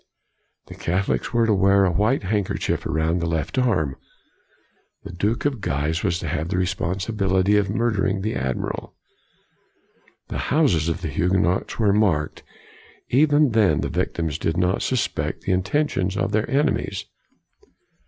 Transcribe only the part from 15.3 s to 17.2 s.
the intentions of their enemies.